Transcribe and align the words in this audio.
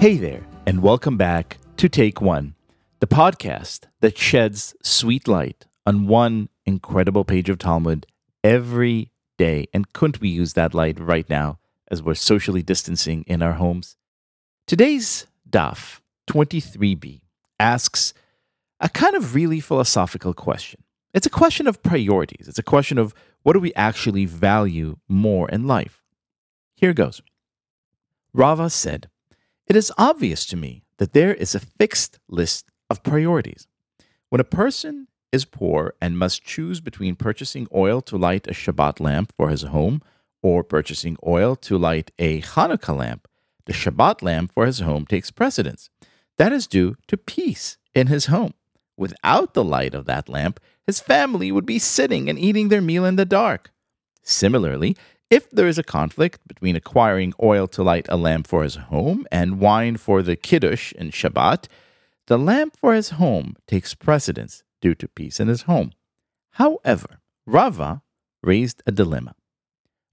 Hey 0.00 0.16
there, 0.16 0.46
and 0.66 0.82
welcome 0.82 1.16
back 1.16 1.58
to 1.76 1.88
Take 1.88 2.20
One, 2.20 2.54
the 3.00 3.06
podcast 3.06 3.86
that 4.00 4.18
sheds 4.18 4.74
sweet 4.82 5.28
light 5.28 5.66
on 5.86 6.06
one 6.06 6.48
incredible 6.66 7.24
page 7.24 7.48
of 7.48 7.58
Talmud 7.58 8.06
every 8.42 9.12
day. 9.38 9.66
And 9.72 9.92
couldn't 9.92 10.20
we 10.20 10.28
use 10.28 10.54
that 10.54 10.74
light 10.74 10.98
right 10.98 11.28
now 11.30 11.58
as 11.88 12.02
we're 12.02 12.14
socially 12.14 12.62
distancing 12.62 13.24
in 13.28 13.42
our 13.42 13.54
homes? 13.54 13.96
Today's 14.66 15.26
Daf 15.48 16.00
23b 16.28 17.20
asks 17.60 18.12
a 18.80 18.88
kind 18.88 19.14
of 19.14 19.34
really 19.34 19.60
philosophical 19.60 20.34
question. 20.34 20.82
It's 21.14 21.26
a 21.26 21.30
question 21.30 21.66
of 21.66 21.82
priorities, 21.82 22.48
it's 22.48 22.58
a 22.58 22.62
question 22.62 22.98
of 22.98 23.14
what 23.42 23.54
do 23.54 23.60
we 23.60 23.74
actually 23.74 24.26
value 24.26 24.98
more 25.08 25.48
in 25.48 25.66
life? 25.66 26.02
Here 26.74 26.92
goes. 26.92 27.22
Rava 28.32 28.68
said, 28.70 29.08
it 29.66 29.76
is 29.76 29.92
obvious 29.98 30.46
to 30.46 30.56
me 30.56 30.82
that 30.98 31.12
there 31.12 31.34
is 31.34 31.54
a 31.54 31.60
fixed 31.60 32.18
list 32.28 32.70
of 32.90 33.02
priorities. 33.02 33.66
When 34.28 34.40
a 34.40 34.44
person 34.44 35.08
is 35.32 35.44
poor 35.44 35.94
and 36.00 36.18
must 36.18 36.44
choose 36.44 36.80
between 36.80 37.16
purchasing 37.16 37.68
oil 37.74 38.00
to 38.02 38.16
light 38.16 38.46
a 38.46 38.52
Shabbat 38.52 39.00
lamp 39.00 39.32
for 39.36 39.48
his 39.48 39.62
home 39.62 40.02
or 40.42 40.64
purchasing 40.64 41.16
oil 41.26 41.56
to 41.56 41.76
light 41.76 42.10
a 42.18 42.40
Hanukkah 42.40 42.96
lamp, 42.96 43.28
the 43.66 43.72
Shabbat 43.72 44.22
lamp 44.22 44.52
for 44.52 44.64
his 44.64 44.80
home 44.80 45.04
takes 45.04 45.30
precedence. 45.30 45.90
That 46.38 46.52
is 46.52 46.66
due 46.66 46.96
to 47.08 47.16
peace 47.16 47.76
in 47.94 48.06
his 48.06 48.26
home. 48.26 48.54
Without 48.98 49.54
the 49.54 49.64
light 49.64 49.94
of 49.94 50.06
that 50.06 50.28
lamp, 50.28 50.58
his 50.84 50.98
family 50.98 51.52
would 51.52 51.64
be 51.64 51.78
sitting 51.78 52.28
and 52.28 52.38
eating 52.38 52.68
their 52.68 52.82
meal 52.82 53.04
in 53.04 53.14
the 53.14 53.24
dark. 53.24 53.70
Similarly, 54.22 54.96
if 55.30 55.48
there 55.50 55.68
is 55.68 55.78
a 55.78 55.84
conflict 55.84 56.40
between 56.48 56.74
acquiring 56.74 57.32
oil 57.40 57.68
to 57.68 57.82
light 57.84 58.06
a 58.08 58.16
lamp 58.16 58.48
for 58.48 58.64
his 58.64 58.74
home 58.74 59.24
and 59.30 59.60
wine 59.60 59.98
for 59.98 60.20
the 60.20 60.34
Kiddush 60.34 60.92
in 60.92 61.10
Shabbat, 61.10 61.68
the 62.26 62.38
lamp 62.38 62.76
for 62.76 62.92
his 62.92 63.10
home 63.10 63.54
takes 63.68 63.94
precedence 63.94 64.64
due 64.80 64.96
to 64.96 65.06
peace 65.06 65.38
in 65.38 65.46
his 65.46 65.62
home. 65.62 65.92
However, 66.52 67.20
Rava 67.46 68.02
raised 68.42 68.82
a 68.84 68.90
dilemma. 68.90 69.36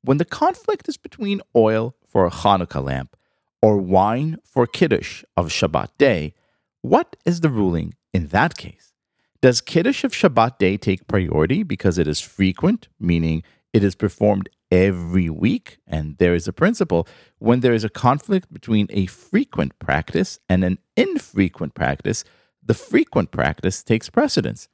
When 0.03 0.17
the 0.17 0.25
conflict 0.25 0.87
is 0.87 0.97
between 0.97 1.41
oil 1.55 1.95
for 2.07 2.27
a 2.27 2.31
Hanukkah 2.31 2.83
lamp 2.83 3.17
or 3.63 3.77
wine 3.77 4.37
for 4.43 4.67
Kiddush 4.67 5.23
of 5.35 5.47
Shabbat 5.47 5.89
day, 5.97 6.35
what 6.81 7.15
is 7.25 7.41
the 7.41 7.49
ruling 7.49 7.95
in 8.15 8.27
that 8.27 8.55
case? 8.55 8.93
Does 9.41 9.61
Kiddush 9.61 10.03
of 10.03 10.13
Shabbat 10.13 10.57
day 10.57 10.77
take 10.77 11.07
priority 11.07 11.63
because 11.63 11.97
it 11.97 12.07
is 12.07 12.21
frequent, 12.21 12.87
meaning 12.99 13.43
it 13.73 13.83
is 13.83 13.93
performed 13.93 14.47
every 14.71 15.29
week. 15.29 15.77
And 15.85 16.17
there 16.17 16.33
is 16.33 16.47
a 16.47 16.53
principle 16.53 17.07
when 17.39 17.59
there 17.59 17.73
is 17.73 17.83
a 17.83 17.89
conflict 17.89 18.51
between 18.53 18.87
a 18.89 19.05
frequent 19.07 19.77
practice 19.79 20.39
and 20.47 20.63
an 20.63 20.77
infrequent 20.95 21.73
practice, 21.73 22.23
the 22.63 22.73
frequent 22.73 23.31
practice 23.31 23.83
takes 23.83 24.09
precedence. 24.09 24.67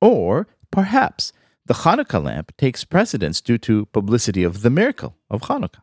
Or 0.00 0.48
perhaps 0.70 1.32
the 1.66 1.74
Hanukkah 1.74 2.24
lamp 2.24 2.56
takes 2.56 2.84
precedence 2.84 3.40
due 3.40 3.58
to 3.58 3.86
publicity 3.86 4.42
of 4.42 4.62
the 4.62 4.70
miracle 4.70 5.16
of 5.30 5.42
Hanukkah. 5.42 5.82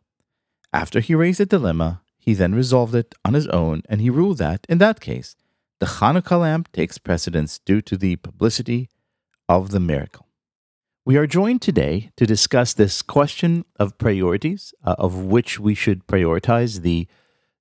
After 0.73 1.00
he 1.00 1.16
raised 1.16 1.39
the 1.39 1.45
dilemma, 1.45 2.02
he 2.17 2.34
then 2.34 2.54
resolved 2.54 2.95
it 2.95 3.16
on 3.23 3.34
his 3.36 3.48
own 3.48 3.84
and 3.88 4.02
he 4.02 4.09
ruled 4.09 4.39
that, 4.39 4.66
in 4.67 4.80
that 4.80 5.00
case, 5.00 5.36
the 5.80 5.86
Hanukkah 5.86 6.39
lamp 6.39 6.72
takes 6.72 6.97
precedence 6.97 7.59
due 7.59 7.81
to 7.81 7.97
the 7.97 8.16
publicity 8.17 8.89
of 9.47 9.72
the 9.72 9.80
miracle. 9.80 10.28
We 11.06 11.17
are 11.17 11.28
joined 11.28 11.61
today 11.61 12.11
to 12.17 12.25
discuss 12.25 12.73
this 12.73 13.02
question 13.02 13.64
of 13.80 13.98
priorities, 13.98 14.73
uh, 14.83 14.95
of 14.98 15.16
which 15.16 15.59
we 15.59 15.73
should 15.73 16.05
prioritize 16.05 16.82
the 16.82 17.08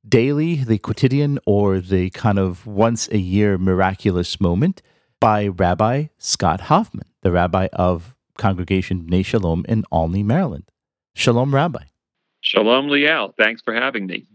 daily, 0.09 0.57
the 0.57 0.79
quotidian, 0.79 1.39
or 1.47 1.79
the 1.79 2.11
kind 2.11 2.39
of 2.39 2.67
once 2.67 3.09
a 3.09 3.19
year 3.19 3.59
miraculous 3.59 4.41
moment 4.41 4.83
by 5.21 5.47
Rabbi 5.47 6.07
Scott 6.19 6.63
Hoffman, 6.63 7.07
the 7.23 7.31
rabbi 7.31 7.69
of 7.73 8.17
Congregation 8.37 9.07
Bnei 9.09 9.25
Shalom 9.25 9.65
in 9.69 9.85
Olney, 9.93 10.23
Maryland. 10.23 10.71
Shalom, 11.15 11.55
Rabbi. 11.55 11.85
Shalom, 12.41 12.89
Liel. 12.89 13.33
Thanks 13.37 13.63
for 13.63 13.75
having 13.75 14.07
me. 14.07 14.27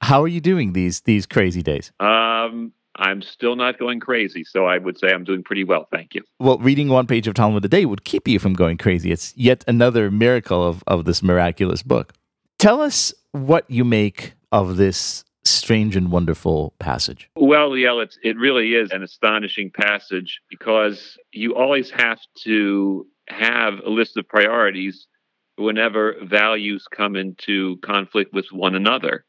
How 0.00 0.22
are 0.22 0.28
you 0.28 0.40
doing 0.40 0.72
these 0.72 1.02
these 1.02 1.26
crazy 1.26 1.62
days? 1.62 1.92
Um, 2.00 2.72
I'm 3.02 3.20
still 3.20 3.56
not 3.56 3.80
going 3.80 3.98
crazy. 3.98 4.44
So 4.44 4.66
I 4.66 4.78
would 4.78 4.96
say 4.96 5.08
I'm 5.08 5.24
doing 5.24 5.42
pretty 5.42 5.64
well. 5.64 5.88
Thank 5.90 6.14
you. 6.14 6.22
Well, 6.38 6.58
reading 6.58 6.88
one 6.88 7.08
page 7.08 7.26
of 7.26 7.34
Talmud 7.34 7.64
a 7.64 7.68
day 7.68 7.84
would 7.84 8.04
keep 8.04 8.28
you 8.28 8.38
from 8.38 8.54
going 8.54 8.78
crazy. 8.78 9.10
It's 9.10 9.36
yet 9.36 9.64
another 9.66 10.08
miracle 10.08 10.64
of, 10.64 10.84
of 10.86 11.04
this 11.04 11.20
miraculous 11.20 11.82
book. 11.82 12.12
Tell 12.60 12.80
us 12.80 13.12
what 13.32 13.68
you 13.68 13.84
make 13.84 14.34
of 14.52 14.76
this 14.76 15.24
strange 15.44 15.96
and 15.96 16.12
wonderful 16.12 16.74
passage. 16.78 17.28
Well, 17.34 17.70
Liel, 17.70 18.00
it's, 18.04 18.16
it 18.22 18.36
really 18.36 18.74
is 18.74 18.92
an 18.92 19.02
astonishing 19.02 19.72
passage 19.72 20.40
because 20.48 21.18
you 21.32 21.56
always 21.56 21.90
have 21.90 22.20
to 22.44 23.04
have 23.28 23.80
a 23.84 23.90
list 23.90 24.16
of 24.16 24.28
priorities 24.28 25.08
whenever 25.56 26.14
values 26.22 26.86
come 26.88 27.16
into 27.16 27.78
conflict 27.78 28.32
with 28.32 28.46
one 28.52 28.76
another. 28.76 29.24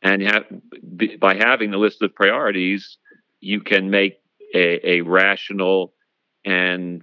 And 0.00 0.22
have, 0.22 0.44
by 1.18 1.34
having 1.34 1.72
the 1.72 1.76
list 1.76 2.00
of 2.02 2.14
priorities, 2.14 2.96
you 3.40 3.60
can 3.60 3.90
make 3.90 4.20
a, 4.54 4.88
a 4.88 5.00
rational 5.02 5.94
and 6.44 7.02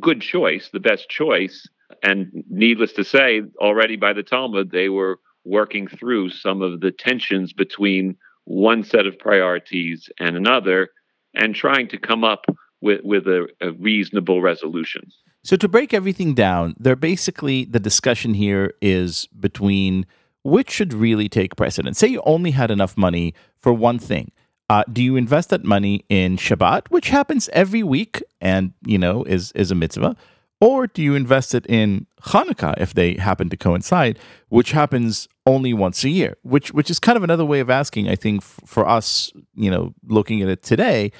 good 0.00 0.20
choice, 0.20 0.70
the 0.72 0.80
best 0.80 1.08
choice. 1.08 1.68
And 2.02 2.44
needless 2.50 2.92
to 2.94 3.04
say, 3.04 3.42
already 3.58 3.96
by 3.96 4.12
the 4.12 4.22
Talmud, 4.22 4.70
they 4.70 4.88
were 4.88 5.18
working 5.44 5.86
through 5.86 6.30
some 6.30 6.62
of 6.62 6.80
the 6.80 6.90
tensions 6.90 7.52
between 7.52 8.16
one 8.44 8.82
set 8.82 9.06
of 9.06 9.18
priorities 9.18 10.08
and 10.18 10.36
another 10.36 10.88
and 11.34 11.54
trying 11.54 11.88
to 11.88 11.98
come 11.98 12.24
up 12.24 12.44
with, 12.80 13.00
with 13.04 13.26
a, 13.26 13.46
a 13.60 13.72
reasonable 13.72 14.42
resolution. 14.42 15.10
So, 15.42 15.56
to 15.56 15.68
break 15.68 15.92
everything 15.92 16.34
down, 16.34 16.74
they're 16.78 16.96
basically 16.96 17.66
the 17.66 17.80
discussion 17.80 18.32
here 18.34 18.72
is 18.80 19.26
between 19.38 20.06
which 20.42 20.70
should 20.70 20.92
really 20.94 21.28
take 21.28 21.56
precedence. 21.56 21.98
Say 21.98 22.08
you 22.08 22.22
only 22.24 22.50
had 22.50 22.70
enough 22.70 22.96
money 22.96 23.34
for 23.60 23.72
one 23.72 23.98
thing 23.98 24.30
uh, 24.70 24.84
do 24.90 25.02
you 25.02 25.16
invest 25.16 25.50
that 25.50 25.64
money 25.64 26.04
in 26.08 26.36
Shabbat, 26.36 26.88
which 26.88 27.08
happens 27.08 27.48
every 27.52 27.82
week 27.82 28.22
and 28.40 28.72
you 28.84 28.98
know 28.98 29.24
is 29.24 29.52
is 29.52 29.70
a 29.70 29.74
mitzvah, 29.74 30.16
or 30.60 30.86
do 30.86 31.02
you 31.02 31.14
invest 31.14 31.54
it 31.54 31.66
in 31.66 32.06
Hanukkah 32.22 32.74
if 32.78 32.94
they 32.94 33.14
happen 33.14 33.50
to 33.50 33.56
coincide, 33.56 34.18
which 34.48 34.72
happens 34.72 35.28
only 35.46 35.74
once 35.74 36.04
a 36.04 36.08
year? 36.08 36.36
Which 36.42 36.72
which 36.72 36.90
is 36.90 36.98
kind 36.98 37.16
of 37.16 37.22
another 37.22 37.44
way 37.44 37.60
of 37.60 37.68
asking. 37.68 38.08
I 38.08 38.16
think 38.16 38.42
f- 38.42 38.60
for 38.64 38.88
us, 38.88 39.32
you 39.54 39.70
know, 39.70 39.92
looking 40.06 40.40
at 40.40 40.48
it 40.48 40.62
today, 40.62 41.12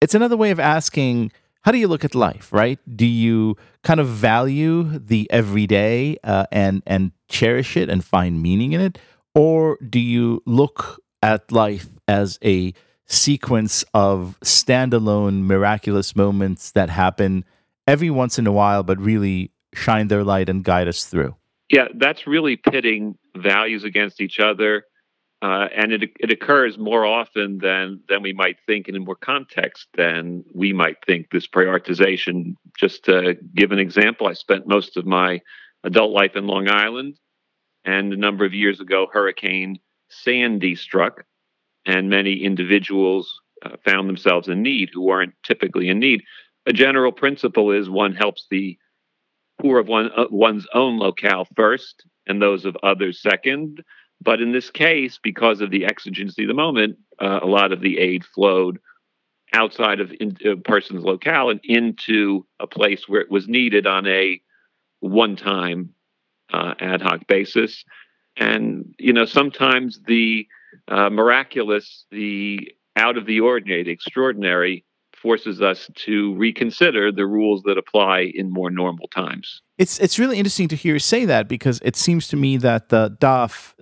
it's 0.00 0.14
another 0.14 0.36
way 0.36 0.50
of 0.50 0.60
asking. 0.60 1.32
How 1.64 1.70
do 1.70 1.78
you 1.78 1.86
look 1.86 2.04
at 2.04 2.16
life, 2.16 2.52
right? 2.52 2.80
Do 2.96 3.06
you 3.06 3.56
kind 3.84 4.00
of 4.00 4.08
value 4.08 4.98
the 4.98 5.30
everyday 5.30 6.16
uh, 6.24 6.46
and 6.50 6.82
and 6.86 7.12
cherish 7.28 7.76
it 7.76 7.88
and 7.88 8.04
find 8.04 8.42
meaning 8.42 8.72
in 8.72 8.80
it, 8.80 8.98
or 9.32 9.78
do 9.78 10.00
you 10.00 10.42
look 10.44 11.00
at 11.22 11.52
life 11.52 11.88
as 12.12 12.38
a 12.44 12.74
sequence 13.06 13.84
of 13.94 14.36
standalone 14.44 15.42
miraculous 15.42 16.14
moments 16.14 16.70
that 16.72 16.90
happen 16.90 17.44
every 17.86 18.10
once 18.10 18.38
in 18.38 18.46
a 18.46 18.52
while, 18.52 18.82
but 18.82 18.98
really 19.00 19.50
shine 19.74 20.08
their 20.08 20.22
light 20.22 20.48
and 20.48 20.62
guide 20.62 20.88
us 20.88 21.04
through. 21.04 21.34
Yeah, 21.70 21.88
that's 21.94 22.26
really 22.26 22.56
pitting 22.56 23.16
values 23.36 23.82
against 23.84 24.20
each 24.20 24.38
other. 24.38 24.84
Uh, 25.40 25.66
and 25.74 25.92
it, 25.92 26.10
it 26.20 26.30
occurs 26.30 26.78
more 26.78 27.04
often 27.04 27.58
than, 27.58 28.00
than 28.08 28.22
we 28.22 28.32
might 28.32 28.56
think 28.66 28.86
and 28.86 28.96
in 28.96 29.04
more 29.04 29.16
context 29.16 29.88
than 29.96 30.44
we 30.54 30.72
might 30.72 30.96
think 31.04 31.30
this 31.30 31.48
prioritization. 31.48 32.54
Just 32.78 33.04
to 33.06 33.36
give 33.54 33.72
an 33.72 33.80
example, 33.80 34.28
I 34.28 34.34
spent 34.34 34.68
most 34.68 34.96
of 34.96 35.04
my 35.04 35.40
adult 35.82 36.12
life 36.12 36.36
in 36.36 36.46
Long 36.46 36.68
Island. 36.68 37.18
And 37.84 38.12
a 38.12 38.16
number 38.16 38.44
of 38.44 38.54
years 38.54 38.78
ago, 38.78 39.08
Hurricane 39.12 39.80
Sandy 40.10 40.76
struck 40.76 41.24
and 41.86 42.10
many 42.10 42.42
individuals 42.44 43.40
uh, 43.64 43.76
found 43.84 44.08
themselves 44.08 44.48
in 44.48 44.62
need 44.62 44.90
who 44.92 45.10
aren't 45.10 45.34
typically 45.42 45.88
in 45.88 45.98
need. 45.98 46.22
A 46.66 46.72
general 46.72 47.12
principle 47.12 47.70
is 47.70 47.90
one 47.90 48.14
helps 48.14 48.46
the 48.50 48.78
poor 49.60 49.78
of 49.78 49.88
one, 49.88 50.10
uh, 50.16 50.26
one's 50.30 50.66
own 50.74 50.98
locale 50.98 51.46
first 51.56 52.04
and 52.26 52.40
those 52.40 52.64
of 52.64 52.76
others 52.82 53.20
second. 53.20 53.82
But 54.20 54.40
in 54.40 54.52
this 54.52 54.70
case, 54.70 55.18
because 55.22 55.60
of 55.60 55.70
the 55.70 55.84
exigency 55.84 56.42
of 56.42 56.48
the 56.48 56.54
moment, 56.54 56.98
uh, 57.20 57.40
a 57.42 57.46
lot 57.46 57.72
of 57.72 57.80
the 57.80 57.98
aid 57.98 58.24
flowed 58.24 58.78
outside 59.52 60.00
of 60.00 60.12
a 60.44 60.56
person's 60.56 61.04
locale 61.04 61.50
and 61.50 61.60
into 61.64 62.46
a 62.60 62.66
place 62.66 63.08
where 63.08 63.20
it 63.20 63.30
was 63.30 63.48
needed 63.48 63.86
on 63.86 64.06
a 64.06 64.40
one-time 65.00 65.90
uh, 66.52 66.74
ad 66.80 67.02
hoc 67.02 67.26
basis. 67.26 67.84
And 68.36 68.94
you 68.98 69.12
know, 69.12 69.24
sometimes 69.24 70.00
the 70.06 70.46
uh, 70.88 71.10
miraculous, 71.10 72.04
the 72.10 72.68
out 72.96 73.16
of 73.16 73.26
the 73.26 73.40
ordinary, 73.40 73.82
the 73.82 73.90
extraordinary 73.90 74.84
forces 75.14 75.62
us 75.62 75.88
to 75.94 76.34
reconsider 76.34 77.12
the 77.12 77.26
rules 77.26 77.62
that 77.62 77.78
apply 77.78 78.32
in 78.34 78.50
more 78.50 78.70
normal 78.70 79.06
times. 79.08 79.62
It's 79.78 79.98
it's 80.00 80.18
really 80.18 80.38
interesting 80.38 80.68
to 80.68 80.76
hear 80.76 80.94
you 80.94 80.98
say 80.98 81.24
that 81.24 81.48
because 81.48 81.80
it 81.84 81.96
seems 81.96 82.28
to 82.28 82.36
me 82.36 82.56
that 82.58 82.88
the 82.88 83.16
DAF 83.20 83.74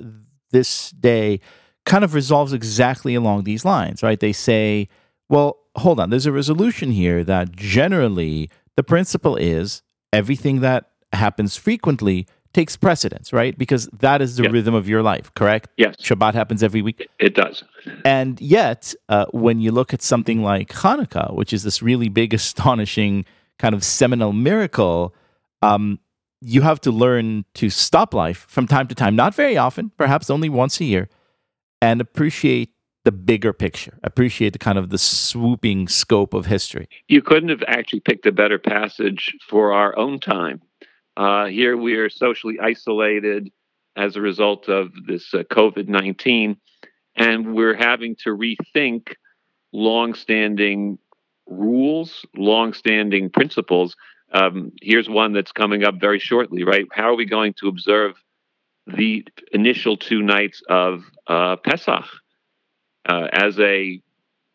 this 0.50 0.91
day 0.91 1.41
kind 1.87 2.05
of 2.05 2.14
resolves 2.14 2.52
exactly 2.52 3.14
along 3.14 3.44
these 3.44 3.64
lines, 3.64 4.03
right? 4.03 4.20
They 4.20 4.32
say, 4.32 4.88
well, 5.29 5.58
hold 5.76 5.99
on, 5.99 6.11
there's 6.11 6.26
a 6.26 6.32
resolution 6.32 6.91
here 6.91 7.25
that 7.25 7.53
generally 7.53 8.50
the 8.76 8.82
principle 8.82 9.37
is 9.37 9.82
everything 10.12 10.61
that 10.61 10.91
happens 11.12 11.56
frequently 11.56 12.26
takes 12.52 12.76
precedence, 12.76 13.32
right? 13.32 13.56
Because 13.56 13.87
that 14.00 14.20
is 14.20 14.37
the 14.37 14.43
Yes. 14.44 14.52
rhythm 14.52 14.75
of 14.75 14.88
your 14.88 15.02
life, 15.02 15.32
correct? 15.35 15.69
Yes. 15.76 15.94
Shabbat 16.00 16.35
happens 16.35 16.62
every 16.62 16.82
week. 16.82 17.06
It 17.19 17.35
does. 17.35 17.62
And 18.05 18.41
yet, 18.41 18.94
uh, 19.08 19.26
when 19.32 19.61
you 19.61 19.70
look 19.73 19.94
at 19.94 20.02
something 20.02 20.43
like 20.43 20.70
Hanukkah, 20.70 21.35
which 21.35 21.52
is 21.52 21.62
this 21.62 21.82
really 21.82 22.08
big, 22.08 22.35
astonishing 22.41 23.25
kind 23.58 23.75
of 23.75 23.85
seminal 23.85 24.32
miracle, 24.32 25.14
um, 25.62 26.00
you 26.41 26.62
have 26.62 26.81
to 26.81 26.91
learn 26.91 27.44
to 27.55 27.69
stop 27.70 28.14
life 28.14 28.47
from 28.49 28.67
time 28.67 28.88
to 28.88 28.94
time, 28.94 29.14
not 29.14 29.35
very 29.35 29.56
often, 29.56 29.91
perhaps 29.96 30.31
only 30.31 30.49
once 30.49 30.81
a 30.81 30.85
year, 30.85 31.08
and 31.82 32.00
appreciate 32.00 32.70
the 33.05 33.12
bigger 33.12 33.53
picture, 33.53 33.99
appreciate 34.03 34.53
the 34.53 34.58
kind 34.58 34.76
of 34.79 34.91
the 34.91 34.99
swooping 34.99 35.88
scope 35.88 36.35
of 36.35 36.46
history. 36.46 36.87
You 37.08 37.23
couldn't 37.23 37.49
have 37.49 37.62
actually 37.67 38.00
picked 38.00 38.26
a 38.26 38.32
better 38.32 38.58
passage 38.58 39.35
for 39.49 39.73
our 39.73 39.96
own 39.99 40.19
time. 40.20 40.61
Uh, 41.16 41.46
here 41.46 41.76
we 41.76 41.94
are 41.94 42.08
socially 42.08 42.58
isolated 42.60 43.50
as 43.96 44.16
a 44.16 44.20
result 44.20 44.68
of 44.68 44.92
this 45.06 45.34
uh, 45.34 45.42
COVID 45.50 45.88
19, 45.88 46.56
and 47.16 47.54
we're 47.54 47.74
having 47.74 48.16
to 48.24 48.30
rethink 48.30 49.14
longstanding 49.72 50.98
rules, 51.46 52.24
longstanding 52.36 53.30
principles. 53.30 53.96
Um, 54.32 54.72
here's 54.80 55.08
one 55.08 55.32
that's 55.32 55.52
coming 55.52 55.84
up 55.84 55.96
very 56.00 56.20
shortly, 56.20 56.62
right? 56.62 56.86
How 56.92 57.10
are 57.10 57.16
we 57.16 57.26
going 57.26 57.54
to 57.60 57.68
observe 57.68 58.14
the 58.86 59.26
initial 59.52 59.96
two 59.96 60.22
nights 60.22 60.62
of 60.68 61.02
uh, 61.26 61.56
Pesach? 61.56 62.04
Uh, 63.08 63.26
as 63.32 63.58
a 63.58 64.00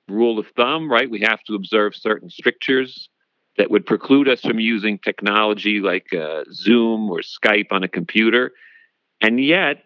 rule 0.08 0.40
of 0.40 0.48
thumb, 0.56 0.90
right, 0.90 1.10
we 1.10 1.20
have 1.22 1.44
to 1.44 1.56
observe 1.56 1.96
certain 1.96 2.30
strictures 2.30 3.10
that 3.58 3.72
would 3.72 3.86
preclude 3.86 4.28
us 4.28 4.42
from 4.42 4.60
using 4.60 5.00
technology 5.00 5.80
like 5.80 6.14
uh, 6.14 6.44
Zoom 6.52 7.10
or 7.10 7.20
Skype 7.20 7.68
on 7.72 7.84
a 7.84 7.88
computer. 7.88 8.52
And 9.22 9.44
yet, 9.44 9.84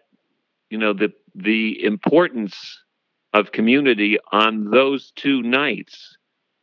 you 0.70 0.78
know, 0.78 0.92
the 0.92 1.12
the 1.34 1.82
importance 1.84 2.80
of 3.32 3.52
community 3.52 4.18
on 4.32 4.70
those 4.70 5.12
two 5.14 5.42
nights 5.42 6.16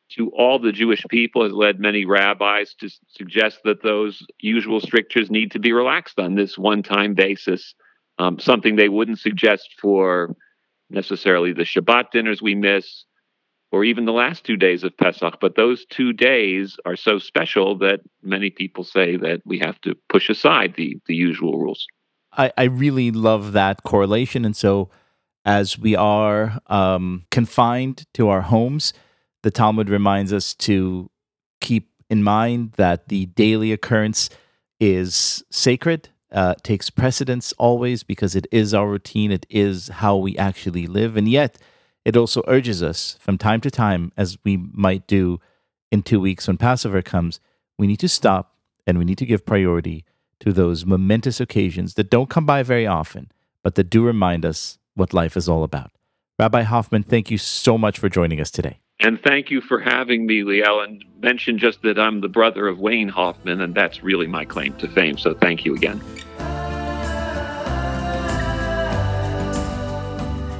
to 0.09 0.29
all 0.31 0.59
the 0.59 0.71
Jewish 0.71 1.03
people 1.09 1.43
has 1.43 1.53
led 1.53 1.79
many 1.79 2.05
rabbis 2.05 2.73
to 2.79 2.89
suggest 3.07 3.59
that 3.63 3.83
those 3.83 4.25
usual 4.39 4.79
strictures 4.79 5.29
need 5.29 5.51
to 5.51 5.59
be 5.59 5.73
relaxed 5.73 6.19
on 6.19 6.35
this 6.35 6.57
one-time 6.57 7.13
basis. 7.13 7.73
Um, 8.19 8.39
something 8.39 8.75
they 8.75 8.89
wouldn't 8.89 9.19
suggest 9.19 9.75
for 9.79 10.35
necessarily 10.89 11.53
the 11.53 11.63
Shabbat 11.63 12.11
dinners 12.11 12.41
we 12.41 12.55
miss, 12.55 13.05
or 13.71 13.83
even 13.83 14.05
the 14.05 14.13
last 14.13 14.43
two 14.43 14.57
days 14.57 14.83
of 14.83 14.95
Pesach. 14.97 15.39
But 15.41 15.55
those 15.55 15.85
two 15.85 16.13
days 16.13 16.77
are 16.85 16.95
so 16.95 17.19
special 17.19 17.77
that 17.79 17.99
many 18.23 18.49
people 18.49 18.83
say 18.83 19.17
that 19.17 19.41
we 19.45 19.59
have 19.59 19.79
to 19.81 19.95
push 20.09 20.29
aside 20.29 20.75
the 20.75 20.99
the 21.07 21.15
usual 21.15 21.59
rules. 21.59 21.85
I, 22.31 22.51
I 22.57 22.63
really 22.65 23.11
love 23.11 23.53
that 23.53 23.83
correlation. 23.83 24.45
And 24.45 24.55
so, 24.55 24.89
as 25.45 25.79
we 25.79 25.95
are 25.95 26.59
um, 26.67 27.25
confined 27.31 28.05
to 28.13 28.29
our 28.29 28.41
homes, 28.41 28.93
the 29.43 29.51
Talmud 29.51 29.89
reminds 29.89 30.31
us 30.31 30.53
to 30.55 31.09
keep 31.61 31.89
in 32.09 32.23
mind 32.23 32.73
that 32.73 33.07
the 33.09 33.25
daily 33.27 33.71
occurrence 33.71 34.29
is 34.79 35.43
sacred, 35.49 36.09
uh, 36.31 36.55
takes 36.63 36.89
precedence 36.89 37.53
always 37.53 38.03
because 38.03 38.35
it 38.35 38.45
is 38.51 38.73
our 38.73 38.87
routine, 38.87 39.31
it 39.31 39.45
is 39.49 39.87
how 39.87 40.15
we 40.15 40.37
actually 40.37 40.85
live. 40.85 41.17
And 41.17 41.27
yet, 41.27 41.57
it 42.07 42.15
also 42.15 42.41
urges 42.47 42.81
us 42.81 43.17
from 43.19 43.37
time 43.37 43.59
to 43.59 43.69
time, 43.69 44.13
as 44.15 44.37
we 44.45 44.55
might 44.55 45.05
do 45.07 45.41
in 45.91 46.01
two 46.01 46.21
weeks 46.21 46.47
when 46.47 46.55
Passover 46.55 47.01
comes, 47.01 47.41
we 47.77 47.85
need 47.85 47.99
to 47.99 48.07
stop 48.07 48.55
and 48.87 48.97
we 48.97 49.03
need 49.03 49.17
to 49.17 49.25
give 49.25 49.45
priority 49.45 50.05
to 50.39 50.53
those 50.53 50.85
momentous 50.85 51.41
occasions 51.41 51.95
that 51.95 52.09
don't 52.09 52.29
come 52.29 52.45
by 52.45 52.63
very 52.63 52.87
often, 52.87 53.29
but 53.61 53.75
that 53.75 53.89
do 53.89 54.05
remind 54.05 54.45
us 54.45 54.79
what 54.95 55.13
life 55.13 55.35
is 55.35 55.49
all 55.49 55.63
about. 55.63 55.91
Rabbi 56.39 56.61
Hoffman, 56.61 57.03
thank 57.03 57.29
you 57.29 57.37
so 57.37 57.77
much 57.77 57.99
for 57.99 58.07
joining 58.07 58.39
us 58.39 58.51
today. 58.51 58.79
And 59.01 59.21
thank 59.21 59.51
you 59.51 59.59
for 59.59 59.77
having 59.77 60.25
me, 60.25 60.43
Liel, 60.43 60.85
and 60.85 61.03
mention 61.19 61.57
just 61.57 61.81
that 61.81 61.99
I'm 61.99 62.21
the 62.21 62.29
brother 62.29 62.69
of 62.69 62.79
Wayne 62.79 63.09
Hoffman, 63.09 63.59
and 63.59 63.75
that's 63.75 64.01
really 64.01 64.27
my 64.27 64.45
claim 64.45 64.77
to 64.77 64.87
fame. 64.87 65.17
So 65.17 65.33
thank 65.33 65.65
you 65.65 65.75
again. 65.75 66.01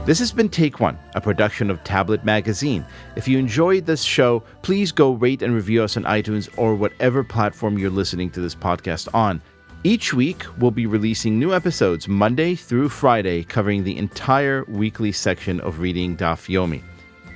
This 0.07 0.19
has 0.19 0.31
been 0.31 0.48
Take 0.48 0.80
One, 0.80 0.98
a 1.15 1.19
production 1.19 1.69
of 1.69 1.83
Tablet 1.83 2.24
Magazine. 2.24 2.86
If 3.18 3.27
you 3.27 3.38
enjoyed 3.38 3.86
this 3.86 4.04
show, 4.04 4.42
please 4.62 4.94
go 4.94 5.12
rate 5.12 5.42
and 5.42 5.54
review 5.54 5.83
us 5.83 5.98
on 5.98 6.06
iTunes 6.06 6.48
or 6.56 6.75
whatever 6.75 7.25
platform 7.25 7.77
you're 7.77 7.89
listening 7.89 8.30
to 8.30 8.39
this 8.39 8.56
podcast 8.56 9.13
on. 9.13 9.42
Each 9.83 10.13
week, 10.13 10.45
we'll 10.59 10.71
be 10.71 10.86
releasing 10.86 11.38
new 11.38 11.54
episodes 11.54 12.07
Monday 12.07 12.56
through 12.56 12.88
Friday, 12.88 13.44
covering 13.44 13.83
the 13.83 13.98
entire 13.98 14.63
weekly 14.69 15.12
section 15.12 15.59
of 15.59 15.81
Reading 15.81 16.15
Daf 16.15 16.48
Yomi. 16.48 16.81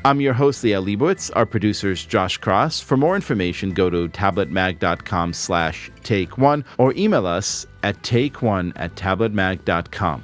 I'm 0.06 0.22
your 0.22 0.34
host, 0.34 0.64
Liel 0.64 0.86
Leibovitz. 0.86 1.30
Our 1.36 1.46
producer's 1.46 2.06
Josh 2.06 2.38
Cross. 2.38 2.80
For 2.80 2.96
more 2.96 3.18
information, 3.18 3.72
go 3.74 3.90
to 3.90 4.08
tabletmag.com 4.08 5.34
slash 5.34 5.92
take 6.04 6.38
one 6.38 6.64
or 6.78 6.94
email 6.94 7.28
us 7.28 7.68
at 7.84 8.02
take 8.02 8.42
one 8.42 8.72
at 8.78 8.96
tabletmag.com. 8.96 10.24